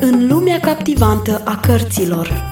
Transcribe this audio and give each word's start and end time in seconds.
În 0.00 0.28
lumea 0.28 0.60
captivantă 0.60 1.42
a 1.44 1.56
cărților 1.56 2.42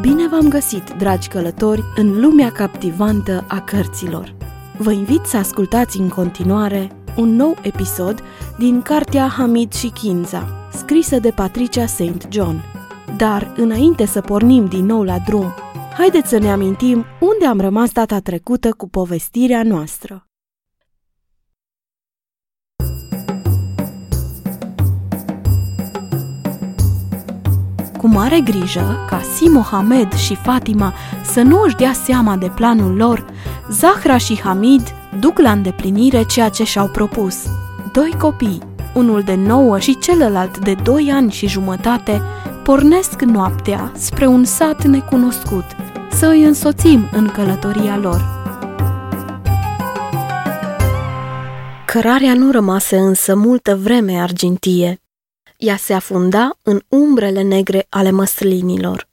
Bine 0.00 0.28
v-am 0.28 0.48
găsit, 0.48 0.90
dragi 0.98 1.28
călători, 1.28 1.82
în 1.96 2.20
lumea 2.20 2.52
captivantă 2.52 3.44
a 3.48 3.60
cărților. 3.60 4.34
Vă 4.78 4.92
invit 4.92 5.24
să 5.24 5.36
ascultați 5.36 6.00
în 6.00 6.08
continuare 6.08 6.90
un 7.16 7.34
nou 7.34 7.56
episod 7.62 8.22
din 8.58 8.82
cartea 8.82 9.26
Hamid 9.26 9.72
și 9.72 9.88
Kinza, 9.88 10.68
scrisă 10.72 11.18
de 11.18 11.30
Patricia 11.30 11.86
St. 11.86 12.26
John. 12.30 12.64
Dar, 13.16 13.54
înainte 13.56 14.06
să 14.06 14.20
pornim 14.20 14.64
din 14.64 14.84
nou 14.84 15.02
la 15.02 15.18
drum, 15.26 15.54
haideți 15.96 16.28
să 16.28 16.38
ne 16.38 16.50
amintim 16.50 17.04
unde 17.20 17.46
am 17.46 17.60
rămas 17.60 17.92
data 17.92 18.18
trecută 18.18 18.72
cu 18.76 18.88
povestirea 18.88 19.62
noastră. 19.62 20.26
Cu 28.02 28.08
mare 28.08 28.40
grijă 28.40 29.04
ca 29.08 29.20
Si 29.34 29.48
Mohamed 29.48 30.12
și 30.12 30.34
Fatima 30.34 30.94
să 31.24 31.42
nu 31.42 31.62
își 31.66 31.76
dea 31.76 31.92
seama 31.92 32.36
de 32.36 32.50
planul 32.54 32.96
lor, 32.96 33.24
Zahra 33.70 34.16
și 34.16 34.40
Hamid 34.40 34.82
duc 35.20 35.38
la 35.38 35.50
îndeplinire 35.50 36.22
ceea 36.22 36.48
ce 36.48 36.64
și-au 36.64 36.88
propus. 36.88 37.36
Doi 37.92 38.14
copii, 38.18 38.62
unul 38.94 39.22
de 39.22 39.34
9 39.34 39.78
și 39.78 39.98
celălalt 39.98 40.58
de 40.58 40.74
2 40.82 41.10
ani 41.12 41.30
și 41.30 41.48
jumătate, 41.48 42.22
pornesc 42.64 43.22
noaptea 43.22 43.92
spre 43.94 44.26
un 44.26 44.44
sat 44.44 44.84
necunoscut, 44.84 45.64
să 46.10 46.26
îi 46.26 46.44
însoțim 46.44 47.08
în 47.12 47.28
călătoria 47.28 47.96
lor. 47.96 48.40
Cărarea 51.86 52.34
nu 52.34 52.50
rămase 52.50 52.96
însă 52.96 53.36
multă 53.36 53.76
vreme 53.82 54.20
argintie. 54.20 55.01
Ea 55.62 55.76
se 55.76 55.92
afunda 55.92 56.58
în 56.62 56.80
umbrele 56.88 57.42
negre 57.42 57.86
ale 57.88 58.10
măslinilor. 58.10 59.08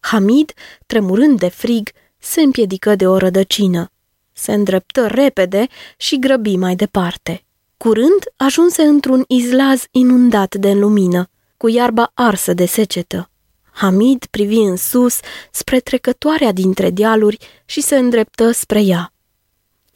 Hamid, 0.00 0.52
tremurând 0.86 1.38
de 1.38 1.48
frig, 1.48 1.90
se 2.18 2.40
împiedică 2.40 2.94
de 2.94 3.06
o 3.06 3.16
rădăcină. 3.16 3.90
Se 4.32 4.52
îndreptă 4.52 5.06
repede 5.06 5.66
și 5.96 6.18
grăbi 6.18 6.56
mai 6.56 6.76
departe. 6.76 7.44
Curând 7.76 8.32
ajunse 8.36 8.82
într-un 8.82 9.24
izlaz 9.28 9.84
inundat 9.90 10.54
de 10.54 10.72
lumină, 10.72 11.28
cu 11.56 11.68
iarba 11.68 12.10
arsă 12.14 12.52
de 12.52 12.66
secetă. 12.66 13.30
Hamid 13.72 14.24
privi 14.30 14.58
în 14.58 14.76
sus, 14.76 15.20
spre 15.50 15.80
trecătoarea 15.80 16.52
dintre 16.52 16.90
dealuri 16.90 17.38
și 17.64 17.80
se 17.80 17.96
îndreptă 17.96 18.50
spre 18.50 18.80
ea. 18.80 19.12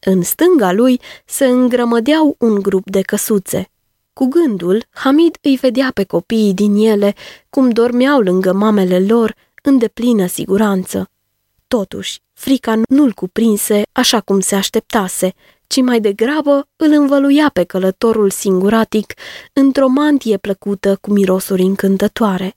În 0.01 0.23
stânga 0.23 0.73
lui 0.73 1.01
se 1.27 1.47
îngrămădeau 1.47 2.37
un 2.39 2.55
grup 2.55 2.91
de 2.91 3.01
căsuțe. 3.01 3.71
Cu 4.13 4.27
gândul, 4.27 4.85
Hamid 4.91 5.37
îi 5.43 5.57
vedea 5.57 5.91
pe 5.95 6.05
copiii 6.05 6.55
din 6.55 6.75
ele 6.75 7.15
cum 7.51 7.71
dormeau 7.71 8.21
lângă 8.21 8.53
mamele 8.53 9.01
lor 9.01 9.35
în 9.63 9.79
deplină 9.79 10.27
siguranță. 10.27 11.11
Totuși, 11.69 12.21
frica 12.33 12.81
nu-l 12.89 13.13
cuprinse 13.13 13.83
așa 13.93 14.21
cum 14.21 14.41
se 14.41 14.55
așteptase, 14.55 15.35
ci 15.67 15.81
mai 15.81 16.01
degrabă 16.01 16.69
îl 16.77 16.93
învăluia 16.93 17.49
pe 17.53 17.65
călătorul 17.65 18.31
singuratic 18.31 19.15
într-o 19.53 19.89
mantie 19.89 20.37
plăcută 20.37 20.99
cu 21.01 21.11
mirosuri 21.11 21.63
încântătoare. 21.63 22.57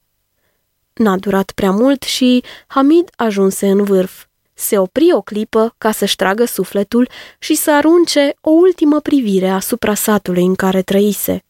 N-a 0.93 1.17
durat 1.17 1.51
prea 1.51 1.71
mult 1.71 2.03
și 2.03 2.43
Hamid 2.67 3.09
ajunse 3.15 3.69
în 3.69 3.83
vârf. 3.83 4.25
Se 4.63 4.77
opri 4.77 5.13
o 5.13 5.21
clipă 5.21 5.75
ca 5.77 5.91
să-și 5.91 6.15
tragă 6.15 6.45
sufletul 6.45 7.09
și 7.39 7.55
să 7.55 7.71
arunce 7.71 8.33
o 8.41 8.49
ultimă 8.49 8.99
privire 8.99 9.49
asupra 9.49 9.93
satului 9.93 10.45
în 10.45 10.55
care 10.55 10.81
trăise. 10.81 11.43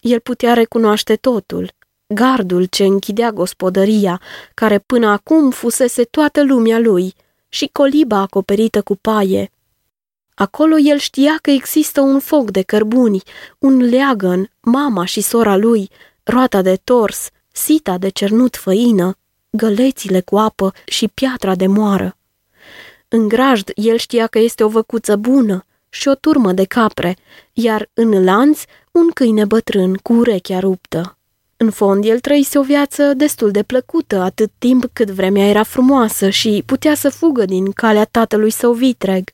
El 0.00 0.20
putea 0.20 0.54
recunoaște 0.54 1.16
totul, 1.16 1.70
gardul 2.06 2.64
ce 2.64 2.84
închidea 2.84 3.30
gospodăria, 3.30 4.20
care 4.54 4.78
până 4.78 5.06
acum 5.06 5.50
fusese 5.50 6.04
toată 6.04 6.44
lumea 6.44 6.78
lui, 6.78 7.14
și 7.48 7.68
coliba 7.72 8.16
acoperită 8.16 8.82
cu 8.82 8.96
paie. 8.96 9.50
Acolo 10.34 10.78
el 10.78 10.98
știa 10.98 11.38
că 11.42 11.50
există 11.50 12.00
un 12.00 12.20
foc 12.20 12.50
de 12.50 12.62
cărbuni, 12.62 13.22
un 13.58 13.82
leagăn, 13.82 14.50
mama 14.60 15.04
și 15.04 15.20
sora 15.20 15.56
lui, 15.56 15.90
roata 16.22 16.62
de 16.62 16.76
tors, 16.84 17.28
sita 17.52 17.98
de 17.98 18.08
cernut 18.08 18.56
făină, 18.56 19.18
gălețile 19.56 20.20
cu 20.20 20.36
apă 20.36 20.72
și 20.86 21.08
piatra 21.08 21.54
de 21.54 21.66
moară. 21.66 22.16
În 23.08 23.28
grajd 23.28 23.70
el 23.74 23.96
știa 23.96 24.26
că 24.26 24.38
este 24.38 24.64
o 24.64 24.68
văcuță 24.68 25.16
bună 25.16 25.64
și 25.88 26.08
o 26.08 26.14
turmă 26.14 26.52
de 26.52 26.64
capre, 26.64 27.16
iar 27.52 27.90
în 27.94 28.24
lanț 28.24 28.62
un 28.90 29.10
câine 29.10 29.44
bătrân 29.44 29.94
cu 29.94 30.12
urechea 30.12 30.58
ruptă. 30.58 31.18
În 31.56 31.70
fond, 31.70 32.04
el 32.04 32.20
trăise 32.20 32.58
o 32.58 32.62
viață 32.62 33.14
destul 33.14 33.50
de 33.50 33.62
plăcută 33.62 34.20
atât 34.20 34.50
timp 34.58 34.84
cât 34.92 35.10
vremea 35.10 35.48
era 35.48 35.62
frumoasă 35.62 36.28
și 36.28 36.62
putea 36.66 36.94
să 36.94 37.08
fugă 37.08 37.44
din 37.44 37.72
calea 37.72 38.04
tatălui 38.04 38.50
său 38.50 38.72
vitreg. 38.72 39.30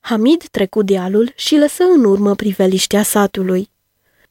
Hamid 0.00 0.44
trecu 0.50 0.82
dealul 0.82 1.32
și 1.36 1.56
lăsă 1.56 1.82
în 1.94 2.04
urmă 2.04 2.34
priveliștea 2.34 3.02
satului. 3.02 3.70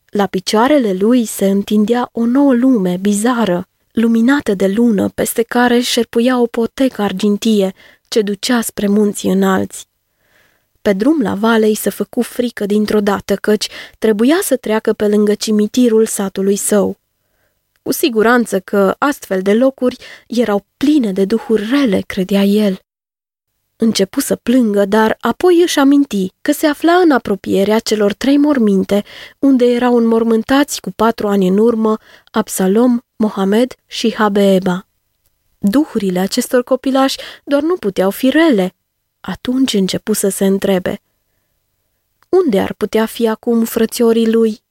La 0.10 0.26
picioarele 0.26 0.94
lui 0.94 1.26
se 1.26 1.46
întindea 1.46 2.10
o 2.12 2.26
nouă 2.26 2.54
lume 2.54 2.98
bizară, 3.02 3.68
luminată 3.96 4.54
de 4.54 4.68
lună, 4.68 5.10
peste 5.10 5.42
care 5.42 5.80
șerpuia 5.80 6.40
o 6.40 6.46
potecă 6.46 7.02
argintie 7.02 7.74
ce 8.08 8.22
ducea 8.22 8.62
spre 8.62 8.88
munții 8.88 9.32
înalți. 9.32 9.88
Pe 10.82 10.94
drum 10.94 11.22
la 11.22 11.34
vale 11.34 11.66
îi 11.66 11.76
se 11.76 11.90
făcu 11.90 12.22
frică 12.22 12.66
dintr-o 12.66 13.00
dată, 13.00 13.36
căci 13.36 13.68
trebuia 14.00 14.38
să 14.42 14.56
treacă 14.56 14.94
pe 14.94 15.08
lângă 15.08 15.34
cimitirul 15.34 16.06
satului 16.06 16.56
său. 16.56 16.98
Cu 17.82 17.92
siguranță 17.92 18.60
că 18.60 18.96
astfel 18.98 19.42
de 19.42 19.54
locuri 19.54 19.98
erau 20.28 20.66
pline 20.78 21.12
de 21.12 21.26
duhuri 21.26 21.70
rele, 21.70 22.02
credea 22.08 22.44
el. 22.44 22.80
Începu 23.78 24.20
să 24.20 24.36
plângă, 24.36 24.86
dar 24.86 25.18
apoi 25.20 25.62
își 25.62 25.80
aminti 25.80 26.32
că 26.42 26.52
se 26.52 26.68
afla 26.68 26.94
în 26.94 27.12
apropierea 27.12 27.80
celor 27.80 28.14
trei 28.14 28.38
morminte, 28.38 29.04
unde 29.40 29.66
erau 29.66 29.96
înmormântați 29.96 30.82
cu 30.82 30.92
patru 30.92 31.28
ani 31.28 31.48
în 31.48 31.58
urmă 31.58 31.98
Absalom, 32.32 33.00
Mohamed 33.16 33.76
și 33.86 34.14
Habeeba. 34.14 34.88
Duhurile 35.58 36.20
acestor 36.20 36.64
copilași 36.64 37.18
doar 37.44 37.62
nu 37.62 37.76
puteau 37.76 38.10
fi 38.10 38.30
rele. 38.30 38.74
Atunci 39.22 39.74
începu 39.74 40.14
să 40.14 40.30
se 40.30 40.46
întrebe. 40.46 41.02
Unde 42.30 42.60
ar 42.60 42.74
putea 42.74 43.06
fi 43.06 43.28
acum 43.28 43.64
frățiorii 43.64 44.32
lui? 44.32 44.64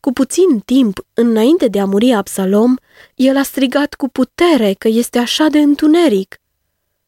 Cu 0.00 0.12
puțin 0.12 0.60
timp, 0.64 1.06
înainte 1.14 1.68
de 1.68 1.80
a 1.80 1.84
muri 1.84 2.12
Absalom, 2.12 2.74
el 3.14 3.36
a 3.36 3.42
strigat 3.42 3.94
cu 3.94 4.08
putere 4.08 4.72
că 4.72 4.88
este 4.88 5.18
așa 5.18 5.46
de 5.46 5.58
întuneric– 5.58 6.40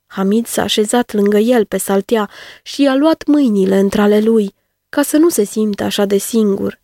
Hamid 0.08 0.46
s-a 0.46 0.62
așezat 0.62 1.12
lângă 1.12 1.38
el 1.38 1.64
pe 1.64 1.76
saltea 1.76 2.30
și 2.62 2.82
i-a 2.82 2.94
luat 2.94 3.26
mâinile 3.26 3.78
între 3.78 4.00
ale 4.00 4.20
lui, 4.20 4.54
ca 4.88 5.02
să 5.02 5.16
nu 5.16 5.28
se 5.28 5.44
simtă 5.44 5.84
așa 5.84 6.04
de 6.04 6.16
singur. 6.16 6.80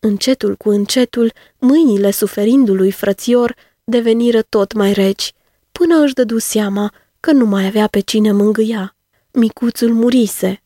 Încetul 0.00 0.54
cu 0.56 0.68
încetul, 0.68 1.32
mâinile 1.58 2.10
suferindului 2.10 2.90
frățior 2.90 3.54
deveniră 3.84 4.42
tot 4.42 4.72
mai 4.72 4.92
reci, 4.92 5.32
până 5.72 6.02
își 6.02 6.14
dădu 6.14 6.38
seama 6.38 6.92
că 7.20 7.32
nu 7.32 7.44
mai 7.44 7.66
avea 7.66 7.86
pe 7.86 8.00
cine 8.00 8.32
mângâia. 8.32 8.96
Micuțul 9.32 9.92
murise. 9.92 10.62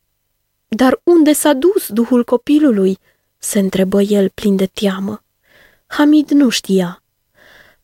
Dar 0.68 1.00
unde 1.02 1.32
s-a 1.32 1.52
dus 1.52 1.88
duhul 1.88 2.24
copilului? 2.24 2.98
se 3.38 3.58
întrebă 3.58 4.02
el 4.02 4.28
plin 4.28 4.56
de 4.56 4.66
teamă. 4.66 5.24
Hamid 5.86 6.30
nu 6.30 6.48
știa. 6.48 7.02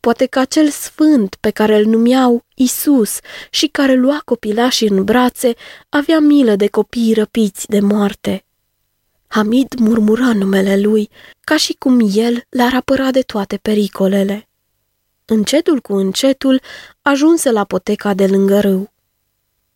Poate 0.06 0.26
că 0.26 0.38
acel 0.38 0.70
sfânt 0.70 1.36
pe 1.40 1.50
care 1.50 1.76
îl 1.76 1.84
numeau 1.84 2.44
Isus 2.54 3.18
și 3.50 3.66
care 3.66 3.94
lua 3.94 4.22
copilașii 4.24 4.88
în 4.88 5.04
brațe 5.04 5.54
avea 5.88 6.18
milă 6.18 6.56
de 6.56 6.66
copii 6.66 7.15
răpiți 7.15 7.68
de 7.68 7.80
moarte. 7.80 8.44
Hamid 9.27 9.74
murmura 9.78 10.32
numele 10.32 10.80
lui, 10.80 11.09
ca 11.41 11.56
și 11.56 11.77
cum 11.78 12.10
el 12.15 12.42
l-ar 12.48 12.74
apăra 12.74 13.10
de 13.10 13.21
toate 13.21 13.56
pericolele. 13.56 14.48
Încetul 15.24 15.80
cu 15.80 15.94
încetul 15.94 16.60
ajunse 17.03 17.50
la 17.50 17.65
poteca 17.65 18.15
de 18.15 18.27
lângă 18.27 18.60
râu. 18.60 18.92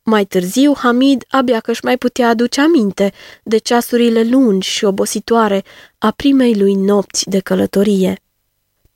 Mai 0.03 0.25
târziu, 0.25 0.75
Hamid 0.77 1.25
abia 1.29 1.61
că-și 1.61 1.85
mai 1.85 1.99
putea 1.99 2.29
aduce 2.29 2.61
aminte 2.61 3.13
de 3.43 3.57
ceasurile 3.57 4.23
lungi 4.23 4.69
și 4.69 4.85
obositoare 4.85 5.65
a 5.99 6.11
primei 6.11 6.55
lui 6.55 6.75
nopți 6.75 7.29
de 7.29 7.39
călătorie. 7.39 8.21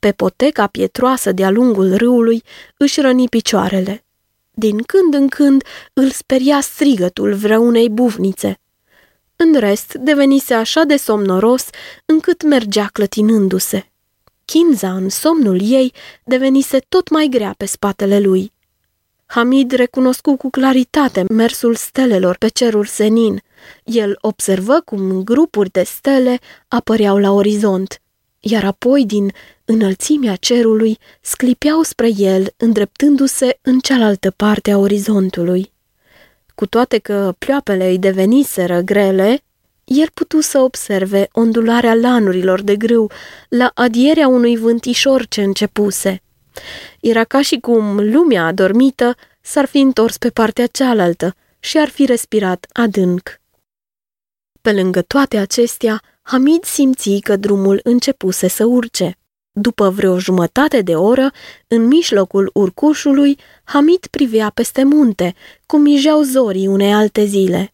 Pe 0.01 0.11
poteca 0.11 0.67
pietroasă 0.67 1.31
de-a 1.31 1.49
lungul 1.49 1.95
râului 1.95 2.43
își 2.77 3.01
răni 3.01 3.29
picioarele. 3.29 4.03
Din 4.51 4.81
când 4.81 5.13
în 5.13 5.27
când 5.27 5.63
îl 5.93 6.09
speria 6.09 6.61
strigătul 6.61 7.33
vreunei 7.33 7.89
buvnițe. 7.89 8.59
În 9.35 9.59
rest, 9.59 9.93
devenise 9.93 10.53
așa 10.53 10.83
de 10.83 10.95
somnoros 10.95 11.65
încât 12.05 12.43
mergea 12.43 12.89
clătinându-se. 12.93 13.91
Kinza, 14.45 14.91
în 14.91 15.09
somnul 15.09 15.59
ei, 15.61 15.93
devenise 16.23 16.79
tot 16.89 17.09
mai 17.09 17.27
grea 17.27 17.53
pe 17.57 17.65
spatele 17.65 18.19
lui. 18.19 18.51
Hamid 19.25 19.71
recunoscu 19.71 20.35
cu 20.35 20.49
claritate 20.49 21.25
mersul 21.29 21.75
stelelor 21.75 22.37
pe 22.37 22.47
cerul 22.47 22.85
senin. 22.85 23.41
El 23.83 24.17
observă 24.21 24.81
cum 24.85 25.23
grupuri 25.23 25.69
de 25.69 25.83
stele 25.83 26.39
apăreau 26.67 27.17
la 27.17 27.31
orizont, 27.31 28.00
iar 28.43 28.63
apoi 28.63 29.05
din 29.05 29.31
înălțimea 29.65 30.35
cerului 30.35 30.97
sclipeau 31.21 31.81
spre 31.81 32.09
el, 32.15 32.53
îndreptându-se 32.57 33.59
în 33.61 33.79
cealaltă 33.79 34.31
parte 34.31 34.71
a 34.71 34.77
orizontului. 34.77 35.71
Cu 36.55 36.65
toate 36.65 36.97
că 36.97 37.35
ploapele 37.37 37.87
îi 37.87 37.97
deveniseră 37.99 38.79
grele, 38.79 39.43
el 39.83 40.09
putu 40.13 40.41
să 40.41 40.59
observe 40.59 41.27
ondularea 41.31 41.93
lanurilor 41.93 42.61
de 42.61 42.75
grâu 42.75 43.11
la 43.49 43.71
adierea 43.73 44.27
unui 44.27 44.57
vântișor 44.57 45.27
ce 45.27 45.41
începuse. 45.41 46.21
Era 46.99 47.23
ca 47.23 47.41
și 47.41 47.59
cum 47.59 47.99
lumea 47.99 48.45
adormită 48.45 49.15
s-ar 49.41 49.65
fi 49.65 49.77
întors 49.77 50.17
pe 50.17 50.29
partea 50.29 50.67
cealaltă 50.67 51.35
și 51.59 51.77
ar 51.77 51.87
fi 51.87 52.05
respirat 52.05 52.65
adânc. 52.73 53.39
Pe 54.61 54.71
lângă 54.71 55.01
toate 55.01 55.37
acestea, 55.37 56.01
Hamid 56.21 56.63
simți 56.63 57.19
că 57.19 57.35
drumul 57.35 57.79
începuse 57.83 58.47
să 58.47 58.65
urce. 58.65 59.17
După 59.51 59.89
vreo 59.89 60.19
jumătate 60.19 60.81
de 60.81 60.95
oră, 60.95 61.31
în 61.67 61.87
mijlocul 61.87 62.49
urcușului, 62.53 63.39
Hamid 63.63 64.05
privea 64.05 64.49
peste 64.49 64.83
munte, 64.83 65.35
cum 65.65 65.81
mijeau 65.81 66.21
zorii 66.21 66.67
unei 66.67 66.93
alte 66.93 67.23
zile. 67.23 67.73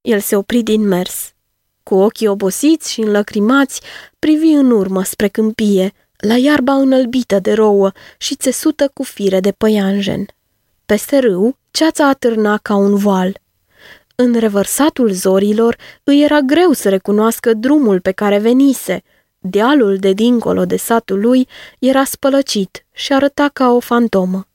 El 0.00 0.20
se 0.20 0.36
opri 0.36 0.62
din 0.62 0.86
mers. 0.86 1.32
Cu 1.82 1.94
ochii 1.94 2.26
obosiți 2.26 2.92
și 2.92 3.00
înlăcrimați, 3.00 3.80
privi 4.18 4.48
în 4.48 4.70
urmă 4.70 5.02
spre 5.02 5.28
câmpie, 5.28 5.92
la 6.16 6.36
iarba 6.36 6.74
înălbită 6.74 7.38
de 7.38 7.52
rouă 7.52 7.92
și 8.18 8.34
țesută 8.36 8.90
cu 8.94 9.02
fire 9.02 9.40
de 9.40 9.52
păianjen. 9.52 10.26
Peste 10.86 11.18
râu, 11.18 11.56
ceața 11.70 12.08
atârna 12.08 12.56
ca 12.56 12.74
un 12.74 12.94
voal. 12.96 13.40
În 14.20 14.34
revărsatul 14.34 15.10
zorilor 15.10 15.76
îi 16.04 16.22
era 16.22 16.40
greu 16.40 16.72
să 16.72 16.88
recunoască 16.88 17.52
drumul 17.52 18.00
pe 18.00 18.12
care 18.12 18.38
venise. 18.38 19.02
Dealul 19.38 19.96
de 19.96 20.12
dincolo 20.12 20.64
de 20.64 20.76
satul 20.76 21.20
lui 21.20 21.48
era 21.78 22.04
spălăcit 22.04 22.86
și 22.92 23.12
arăta 23.12 23.48
ca 23.52 23.72
o 23.72 23.80
fantomă. 23.80 24.46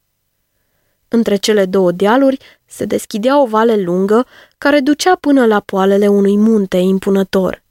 Între 1.08 1.36
cele 1.36 1.66
două 1.66 1.92
dealuri 1.92 2.38
se 2.66 2.86
deschidea 2.86 3.42
o 3.42 3.46
vale 3.46 3.76
lungă 3.76 4.26
care 4.58 4.80
ducea 4.80 5.16
până 5.16 5.46
la 5.46 5.60
poalele 5.60 6.08
unui 6.08 6.38
munte 6.38 6.78
impunător. 6.78 7.64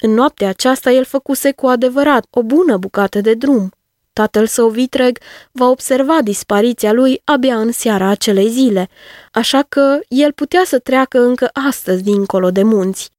În 0.00 0.10
noaptea 0.10 0.48
aceasta 0.48 0.90
el 0.90 1.04
făcuse 1.04 1.52
cu 1.52 1.66
adevărat 1.66 2.26
o 2.30 2.42
bună 2.42 2.76
bucată 2.76 3.20
de 3.20 3.34
drum. 3.34 3.72
Tatăl 4.14 4.46
său 4.46 4.68
vitreg 4.68 5.18
va 5.52 5.68
observa 5.68 6.18
dispariția 6.22 6.92
lui 6.92 7.20
abia 7.24 7.58
în 7.58 7.72
seara 7.72 8.06
acelei 8.06 8.48
zile, 8.48 8.88
așa 9.32 9.62
că 9.68 10.00
el 10.08 10.32
putea 10.32 10.62
să 10.64 10.78
treacă 10.78 11.20
încă 11.20 11.50
astăzi 11.68 12.02
dincolo 12.02 12.50
de 12.50 12.62
munți. 12.62 13.10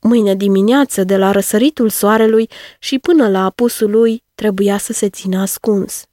Mâine 0.00 0.34
dimineață, 0.34 1.04
de 1.04 1.16
la 1.16 1.30
răsăritul 1.30 1.88
soarelui 1.88 2.48
și 2.78 2.98
până 2.98 3.28
la 3.28 3.44
apusul 3.44 3.90
lui, 3.90 4.24
trebuia 4.34 4.78
să 4.78 4.92
se 4.92 5.08
țină 5.08 5.40
ascuns. 5.40 6.04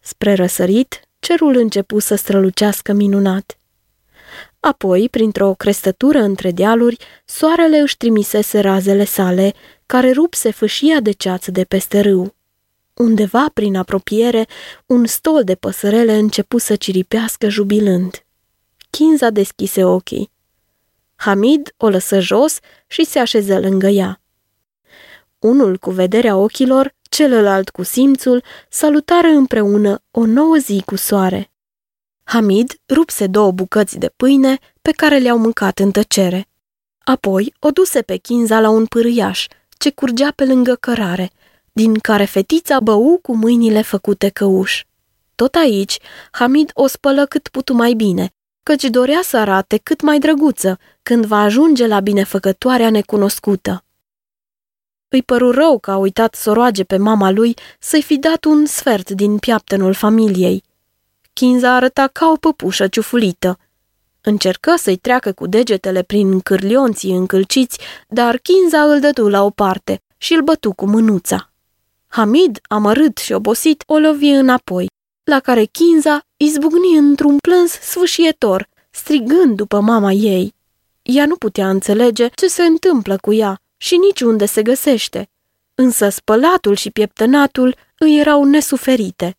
Spre 0.00 0.34
răsărit, 0.34 1.00
cerul 1.18 1.56
începu 1.56 1.98
să 1.98 2.14
strălucească 2.14 2.92
minunat. 2.92 3.58
Apoi, 4.60 5.08
printr-o 5.08 5.54
crestătură 5.54 6.18
între 6.18 6.50
dealuri, 6.50 6.96
soarele 7.24 7.78
își 7.78 7.96
trimisese 7.96 8.60
razele 8.60 9.04
sale, 9.04 9.52
care 9.86 10.10
rupse 10.10 10.50
fâșia 10.50 11.00
de 11.00 11.10
ceață 11.10 11.50
de 11.50 11.64
peste 11.64 12.00
râu. 12.00 12.35
Undeva 12.96 13.50
prin 13.54 13.76
apropiere, 13.76 14.46
un 14.86 15.06
stol 15.06 15.44
de 15.44 15.54
păsărele 15.54 16.16
începu 16.16 16.58
să 16.58 16.76
ciripească 16.76 17.48
jubilând. 17.48 18.24
Kinza 18.90 19.30
deschise 19.30 19.84
ochii. 19.84 20.30
Hamid 21.16 21.74
o 21.76 21.88
lăsă 21.88 22.20
jos 22.20 22.58
și 22.86 23.04
se 23.04 23.18
așeză 23.18 23.60
lângă 23.60 23.86
ea. 23.86 24.20
Unul 25.38 25.76
cu 25.76 25.90
vederea 25.90 26.36
ochilor, 26.36 26.94
celălalt 27.02 27.68
cu 27.68 27.82
simțul, 27.82 28.42
salutară 28.68 29.28
împreună 29.28 30.02
o 30.10 30.26
nouă 30.26 30.56
zi 30.56 30.82
cu 30.86 30.96
soare. 30.96 31.50
Hamid 32.24 32.80
rupse 32.88 33.26
două 33.26 33.50
bucăți 33.50 33.98
de 33.98 34.12
pâine 34.16 34.58
pe 34.82 34.90
care 34.90 35.18
le-au 35.18 35.38
mâncat 35.38 35.78
în 35.78 35.90
tăcere. 35.90 36.48
Apoi 37.04 37.54
o 37.58 37.70
duse 37.70 38.02
pe 38.02 38.16
Kinza 38.16 38.60
la 38.60 38.68
un 38.68 38.86
pârâiaș 38.86 39.46
ce 39.78 39.90
curgea 39.90 40.32
pe 40.36 40.44
lângă 40.44 40.74
cărare, 40.74 41.30
din 41.76 41.98
care 41.98 42.24
fetița 42.24 42.80
bău 42.80 43.18
cu 43.22 43.36
mâinile 43.36 43.82
făcute 43.82 44.28
căuș. 44.28 44.84
Tot 45.34 45.54
aici, 45.54 45.98
Hamid 46.30 46.70
o 46.74 46.86
spălă 46.86 47.26
cât 47.26 47.48
putu 47.48 47.74
mai 47.74 47.92
bine, 47.92 48.32
căci 48.62 48.84
dorea 48.84 49.20
să 49.22 49.36
arate 49.36 49.76
cât 49.76 50.00
mai 50.00 50.18
drăguță 50.18 50.78
când 51.02 51.24
va 51.24 51.40
ajunge 51.40 51.86
la 51.86 52.00
binefăcătoarea 52.00 52.90
necunoscută. 52.90 53.84
Îi 55.08 55.22
păru 55.22 55.50
rău 55.50 55.78
că 55.78 55.90
a 55.90 55.96
uitat 55.96 56.34
să 56.34 56.52
roage 56.52 56.84
pe 56.84 56.96
mama 56.96 57.30
lui 57.30 57.54
să-i 57.78 58.02
fi 58.02 58.18
dat 58.18 58.44
un 58.44 58.66
sfert 58.66 59.10
din 59.10 59.38
piaptenul 59.38 59.94
familiei. 59.94 60.62
Kinza 61.32 61.74
arăta 61.74 62.06
ca 62.06 62.30
o 62.30 62.36
păpușă 62.36 62.86
ciufulită. 62.86 63.58
Încercă 64.20 64.74
să-i 64.76 64.96
treacă 64.96 65.32
cu 65.32 65.46
degetele 65.46 66.02
prin 66.02 66.40
cârlionții 66.40 67.16
încălciți, 67.16 67.78
dar 68.08 68.36
Kinza 68.36 68.82
îl 68.82 69.00
dădu 69.00 69.28
la 69.28 69.44
o 69.44 69.50
parte 69.50 70.00
și 70.16 70.34
îl 70.34 70.42
bătu 70.42 70.72
cu 70.72 70.86
mânuța. 70.86 71.50
Hamid, 72.16 72.58
amărât 72.68 73.16
și 73.18 73.32
obosit, 73.32 73.82
o 73.86 73.98
lovi 73.98 74.28
înapoi, 74.28 74.86
la 75.24 75.40
care 75.40 75.64
Kinza 75.64 76.20
izbucni 76.36 76.96
într-un 76.98 77.36
plâns 77.38 77.70
sfâșietor, 77.70 78.68
strigând 78.90 79.56
după 79.56 79.80
mama 79.80 80.12
ei. 80.12 80.54
Ea 81.02 81.26
nu 81.26 81.36
putea 81.36 81.68
înțelege 81.68 82.28
ce 82.34 82.46
se 82.48 82.62
întâmplă 82.62 83.16
cu 83.16 83.32
ea 83.32 83.60
și 83.76 83.96
nici 83.96 84.20
unde 84.20 84.46
se 84.46 84.62
găsește, 84.62 85.28
însă 85.74 86.08
spălatul 86.08 86.74
și 86.74 86.90
pieptănatul 86.90 87.76
îi 87.98 88.18
erau 88.18 88.44
nesuferite. 88.44 89.36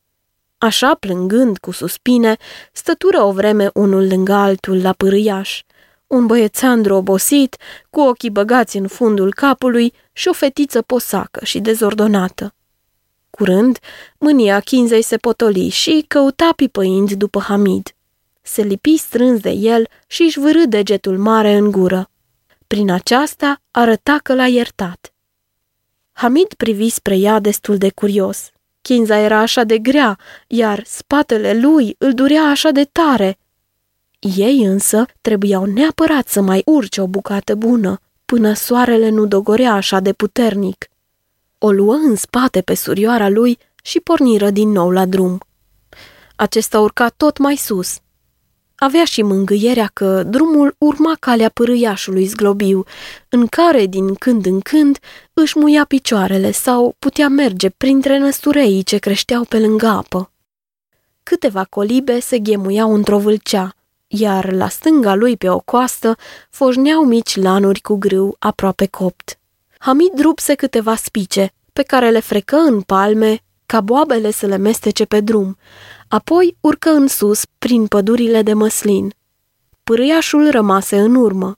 Așa, 0.58 0.94
plângând 0.94 1.58
cu 1.58 1.72
suspine, 1.72 2.38
stătură 2.72 3.22
o 3.22 3.32
vreme 3.32 3.70
unul 3.74 4.08
lângă 4.08 4.34
altul 4.34 4.82
la 4.82 4.94
pârâiaș. 4.94 5.62
Un 6.08 6.26
băiețandru 6.26 6.96
obosit, 6.96 7.56
cu 7.90 8.00
ochii 8.00 8.30
băgați 8.30 8.78
în 8.78 8.88
fundul 8.88 9.34
capului 9.34 9.94
și 10.14 10.28
o 10.28 10.34
fetiță 10.34 10.82
posacă 10.82 11.46
și 11.46 11.60
dezordonată. 11.60 12.52
Curând, 13.38 13.80
mânia 14.18 14.60
Chinzei 14.60 15.02
se 15.02 15.18
potoli 15.18 15.70
și 15.70 16.06
căuta 16.08 16.50
pipăind 16.56 17.12
după 17.12 17.40
Hamid. 17.40 17.96
Se 18.42 18.62
lipi 18.62 18.98
strâns 18.98 19.40
de 19.40 19.50
el 19.50 19.88
și 20.08 20.22
își 20.22 20.40
vârâ 20.40 20.66
degetul 20.66 21.18
mare 21.18 21.54
în 21.54 21.72
gură. 21.72 22.10
Prin 22.68 22.92
aceasta 22.92 23.62
arăta 23.72 24.20
că 24.24 24.34
l-a 24.34 24.48
iertat. 24.48 25.14
Hamid 26.12 26.54
privi 26.54 26.90
spre 26.90 27.18
ea 27.18 27.40
destul 27.40 27.78
de 27.78 27.90
curios. 27.90 28.50
Chinza 28.82 29.18
era 29.18 29.40
așa 29.40 29.64
de 29.64 29.78
grea, 29.78 30.20
iar 30.48 30.84
spatele 30.86 31.60
lui 31.60 31.96
îl 31.98 32.14
durea 32.14 32.44
așa 32.44 32.70
de 32.70 32.84
tare. 32.84 33.38
Ei 34.20 34.64
însă 34.64 35.06
trebuiau 35.22 35.66
neapărat 35.66 36.28
să 36.28 36.42
mai 36.42 36.62
urce 36.66 37.02
o 37.02 37.08
bucată 37.08 37.56
bună, 37.56 38.00
până 38.26 38.54
soarele 38.54 39.10
nu 39.10 39.26
dogorea 39.26 39.74
așa 39.74 40.00
de 40.00 40.14
puternic. 40.14 40.90
O 41.60 41.72
luă 41.72 41.94
în 41.94 42.16
spate 42.16 42.62
pe 42.62 42.74
surioara 42.74 43.30
lui 43.30 43.58
și 43.84 44.00
porniră 44.00 44.50
din 44.50 44.70
nou 44.70 44.92
la 44.92 45.06
drum. 45.06 45.40
Acesta 46.36 46.80
urca 46.80 47.10
tot 47.10 47.38
mai 47.38 47.56
sus. 47.56 47.98
Avea 48.76 49.06
și 49.06 49.22
mângâierea 49.22 49.90
că 49.94 50.24
drumul 50.24 50.76
urma 50.78 51.16
calea 51.20 51.50
pârâiașului 51.50 52.26
zglobiu, 52.26 52.84
în 53.30 53.48
care, 53.48 53.86
din 53.86 54.14
când 54.14 54.46
în 54.46 54.60
când, 54.60 54.98
își 55.34 55.60
muia 55.60 55.86
picioarele 55.86 56.52
sau 56.52 56.96
putea 57.00 57.28
merge 57.28 57.70
printre 57.70 58.18
năstureii 58.18 58.84
ce 58.84 58.98
creșteau 58.98 59.44
pe 59.44 59.60
lângă 59.60 59.88
apă. 59.88 60.32
Câteva 61.24 61.64
colibe 61.64 62.20
se 62.20 62.40
ghemuiau 62.40 62.94
într-o 62.94 63.20
vâlcea, 63.20 63.74
iar 64.08 64.52
la 64.52 64.70
stânga 64.70 65.16
lui 65.16 65.38
pe 65.38 65.50
o 65.50 65.60
coastă 65.60 66.16
foșneau 66.50 67.04
mici 67.04 67.36
lanuri 67.36 67.82
cu 67.82 67.96
grâu 67.96 68.36
aproape 68.40 68.86
copt. 68.86 69.40
Hamid 69.80 70.20
rupse 70.20 70.56
câteva 70.56 70.96
spice, 70.96 71.54
pe 71.74 71.84
care 71.84 72.10
le 72.10 72.20
frecă 72.20 72.56
în 72.56 72.82
palme, 72.82 73.42
ca 73.66 73.82
boabele 73.82 74.32
să 74.32 74.46
le 74.46 74.58
mestece 74.58 75.06
pe 75.06 75.20
drum, 75.20 75.58
apoi 76.08 76.58
urcă 76.62 76.90
în 76.90 77.08
sus, 77.08 77.46
prin 77.60 77.88
pădurile 77.88 78.42
de 78.42 78.54
măslin. 78.54 79.14
Pârâiașul 79.84 80.50
rămase 80.50 81.00
în 81.00 81.16
urmă. 81.16 81.58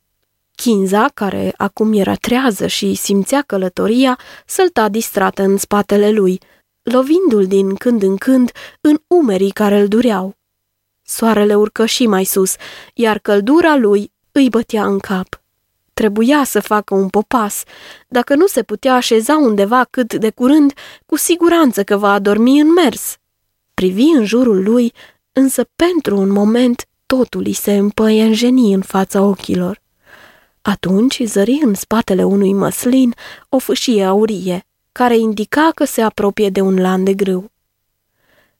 Chinza, 0.55 1.09
care 1.13 1.53
acum 1.57 1.93
era 1.93 2.15
trează 2.15 2.67
și 2.67 2.93
simțea 2.93 3.41
călătoria, 3.41 4.19
sălta 4.45 4.89
distrată 4.89 5.41
în 5.41 5.57
spatele 5.57 6.11
lui, 6.11 6.39
lovindu-l 6.81 7.47
din 7.47 7.75
când 7.75 8.03
în 8.03 8.17
când 8.17 8.51
în 8.81 8.97
umerii 9.07 9.51
care 9.51 9.79
îl 9.79 9.87
dureau. 9.87 10.35
Soarele 11.03 11.55
urcă 11.55 11.85
și 11.85 12.07
mai 12.07 12.23
sus, 12.23 12.55
iar 12.93 13.19
căldura 13.19 13.75
lui 13.75 14.11
îi 14.31 14.49
bătea 14.49 14.85
în 14.85 14.99
cap. 14.99 15.38
Trebuia 15.99 16.43
să 16.43 16.59
facă 16.59 16.93
un 16.95 17.07
popas. 17.07 17.63
Dacă 18.07 18.35
nu 18.35 18.47
se 18.47 18.63
putea 18.63 18.95
așeza 18.95 19.37
undeva 19.37 19.87
cât 19.89 20.13
de 20.13 20.29
curând, 20.29 20.73
cu 21.05 21.17
siguranță 21.17 21.83
că 21.83 21.97
va 21.97 22.13
adormi 22.13 22.59
în 22.59 22.73
mers. 22.73 23.17
Privi 23.73 24.03
în 24.03 24.25
jurul 24.25 24.63
lui, 24.63 24.93
însă 25.31 25.69
pentru 25.75 26.17
un 26.17 26.29
moment 26.29 26.87
totul 27.05 27.41
îi 27.45 27.53
se 27.53 27.73
împăienjeni 27.73 28.73
în 28.73 28.81
fața 28.81 29.21
ochilor. 29.21 29.81
Atunci 30.61 31.21
zări 31.23 31.59
în 31.63 31.73
spatele 31.73 32.23
unui 32.23 32.53
măslin 32.53 33.13
o 33.49 33.57
fâșie 33.57 34.03
aurie, 34.03 34.65
care 34.91 35.17
indica 35.17 35.71
că 35.75 35.85
se 35.85 36.01
apropie 36.01 36.49
de 36.49 36.61
un 36.61 36.81
lan 36.81 37.03
de 37.03 37.13
grâu. 37.13 37.51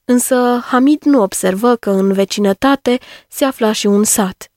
Însă 0.05 0.63
Hamid 0.65 1.03
nu 1.03 1.21
observă 1.21 1.75
că 1.75 1.89
în 1.89 2.13
vecinătate 2.13 2.97
se 3.27 3.45
afla 3.45 3.71
și 3.71 3.87
un 3.87 4.03
sat. 4.03 4.48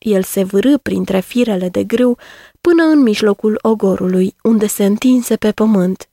El 0.00 0.22
se 0.22 0.44
vârâ 0.44 0.78
printre 0.78 1.20
firele 1.20 1.68
de 1.68 1.84
grâu 1.84 2.18
până 2.60 2.82
în 2.82 3.02
mijlocul 3.02 3.58
ogorului, 3.62 4.34
unde 4.42 4.66
se 4.66 4.84
întinse 4.84 5.36
pe 5.36 5.52
pământ. 5.52 6.08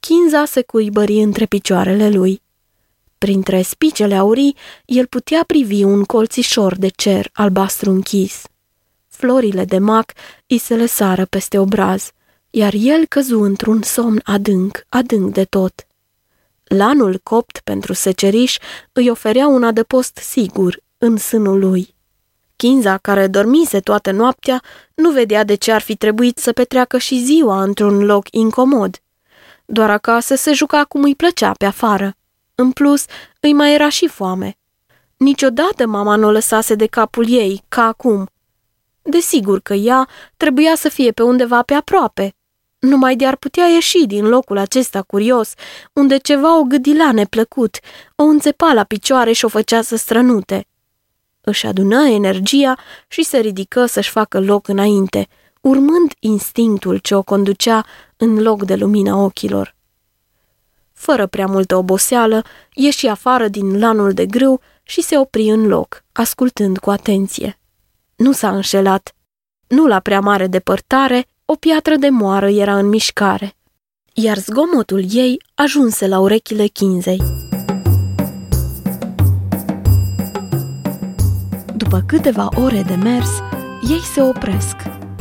Chinza 0.00 0.44
se 0.44 0.62
cuibări 0.62 1.22
între 1.22 1.46
picioarele 1.46 2.10
lui. 2.10 2.42
Printre 3.18 3.62
spicele 3.62 4.14
aurii, 4.14 4.56
el 4.84 5.06
putea 5.06 5.44
privi 5.46 5.82
un 5.82 6.04
colțișor 6.04 6.76
de 6.76 6.88
cer 6.88 7.30
albastru 7.32 7.90
închis. 7.90 8.42
Florile 9.08 9.64
de 9.64 9.78
mac 9.78 10.12
îi 10.46 10.58
se 10.58 10.76
lăsară 10.76 11.24
peste 11.24 11.58
obraz, 11.58 12.10
iar 12.50 12.72
el 12.76 13.06
căzu 13.06 13.40
într-un 13.40 13.82
somn 13.82 14.20
adânc, 14.24 14.86
adânc 14.88 15.32
de 15.32 15.44
tot. 15.44 15.86
Lanul 16.64 17.20
copt 17.22 17.60
pentru 17.64 17.92
seceriș 17.92 18.58
îi 18.92 19.10
oferea 19.10 19.46
un 19.46 19.64
adăpost 19.64 20.16
sigur 20.16 20.82
în 20.98 21.16
sânul 21.16 21.58
lui. 21.58 21.91
Chinza, 22.62 22.96
care 22.96 23.26
dormise 23.26 23.80
toată 23.80 24.10
noaptea, 24.10 24.62
nu 24.94 25.10
vedea 25.10 25.44
de 25.44 25.54
ce 25.54 25.72
ar 25.72 25.80
fi 25.80 25.96
trebuit 25.96 26.38
să 26.38 26.52
petreacă 26.52 26.98
și 26.98 27.18
ziua 27.18 27.62
într-un 27.62 28.04
loc 28.04 28.26
incomod. 28.30 29.02
Doar 29.64 29.90
acasă 29.90 30.34
se 30.34 30.52
juca 30.52 30.84
cum 30.84 31.02
îi 31.02 31.14
plăcea 31.14 31.52
pe 31.58 31.64
afară. 31.64 32.14
În 32.54 32.70
plus, 32.70 33.04
îi 33.40 33.52
mai 33.52 33.74
era 33.74 33.88
și 33.88 34.08
foame. 34.08 34.58
Niciodată 35.16 35.86
mama 35.86 36.16
nu 36.16 36.26
o 36.26 36.30
lăsase 36.30 36.74
de 36.74 36.86
capul 36.86 37.28
ei, 37.28 37.62
ca 37.68 37.82
acum. 37.82 38.26
Desigur 39.02 39.60
că 39.60 39.74
ea 39.74 40.08
trebuia 40.36 40.74
să 40.74 40.88
fie 40.88 41.10
pe 41.10 41.22
undeva 41.22 41.62
pe 41.62 41.74
aproape. 41.74 42.34
Numai 42.78 43.16
de 43.16 43.26
ar 43.26 43.36
putea 43.36 43.66
ieși 43.66 44.06
din 44.06 44.28
locul 44.28 44.58
acesta 44.58 45.02
curios, 45.02 45.54
unde 45.92 46.16
ceva 46.16 46.58
o 46.58 46.62
gâdila 46.62 47.12
neplăcut, 47.12 47.78
o 48.16 48.22
înțepa 48.22 48.72
la 48.72 48.84
picioare 48.84 49.32
și 49.32 49.44
o 49.44 49.48
făcea 49.48 49.82
să 49.82 49.96
strănute. 49.96 50.66
Își 51.44 51.66
adună 51.66 52.08
energia 52.08 52.78
și 53.08 53.22
se 53.22 53.38
ridică 53.38 53.86
să-și 53.86 54.10
facă 54.10 54.40
loc 54.40 54.68
înainte, 54.68 55.28
urmând 55.60 56.12
instinctul 56.18 56.96
ce 56.96 57.14
o 57.14 57.22
conducea 57.22 57.84
în 58.16 58.42
loc 58.42 58.64
de 58.64 58.74
lumina 58.74 59.16
ochilor. 59.16 59.74
Fără 60.92 61.26
prea 61.26 61.46
multă 61.46 61.76
oboseală, 61.76 62.42
ieși 62.72 63.06
afară 63.06 63.48
din 63.48 63.78
lanul 63.78 64.12
de 64.12 64.26
grâu 64.26 64.60
și 64.82 65.02
se 65.02 65.18
opri 65.18 65.48
în 65.48 65.66
loc, 65.66 66.04
ascultând 66.12 66.78
cu 66.78 66.90
atenție. 66.90 67.58
Nu 68.16 68.32
s-a 68.32 68.50
înșelat. 68.50 69.14
Nu 69.66 69.86
la 69.86 70.00
prea 70.00 70.20
mare 70.20 70.46
depărtare, 70.46 71.26
o 71.44 71.54
piatră 71.54 71.96
de 71.96 72.08
moară 72.08 72.48
era 72.48 72.78
în 72.78 72.88
mișcare, 72.88 73.56
iar 74.12 74.38
zgomotul 74.38 75.04
ei 75.10 75.42
ajunse 75.54 76.06
la 76.06 76.18
urechile 76.18 76.66
chinzei. 76.66 77.20
După 81.92 82.04
câteva 82.06 82.48
ore 82.54 82.82
de 82.82 82.94
mers, 82.94 83.30
ei 83.90 84.00
se 84.00 84.20
opresc, 84.22 84.76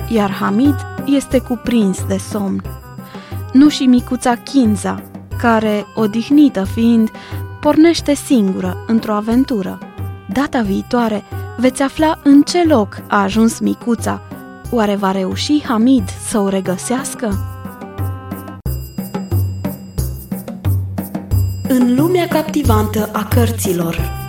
iar 0.09 0.31
Hamid 0.31 0.75
este 1.05 1.39
cuprins 1.39 2.05
de 2.07 2.17
somn. 2.17 2.61
Nu 3.53 3.69
și 3.69 3.83
micuța 3.83 4.35
Kinza, 4.35 5.01
care, 5.37 5.85
odihnită 5.95 6.63
fiind, 6.63 7.09
pornește 7.59 8.13
singură 8.13 8.83
într-o 8.87 9.13
aventură. 9.13 9.79
Data 10.33 10.61
viitoare 10.61 11.23
veți 11.57 11.81
afla 11.81 12.19
în 12.23 12.41
ce 12.41 12.63
loc 12.67 13.01
a 13.07 13.21
ajuns 13.21 13.59
micuța. 13.59 14.21
Oare 14.69 14.95
va 14.95 15.11
reuși 15.11 15.63
Hamid 15.63 16.09
să 16.27 16.39
o 16.39 16.47
regăsească? 16.47 17.39
În 21.67 21.95
lumea 21.95 22.27
captivantă 22.27 23.09
a 23.13 23.23
cărților 23.23 24.20